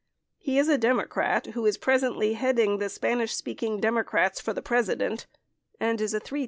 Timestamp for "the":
2.79-2.89, 4.51-4.63